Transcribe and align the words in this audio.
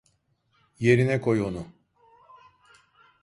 Yerine 0.79 1.21
koy 1.21 1.41
onu. 1.47 1.63